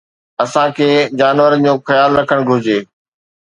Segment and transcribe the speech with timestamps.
[0.43, 0.87] اسان کي
[1.19, 2.79] جانورن جو خيال رکڻ گهرجي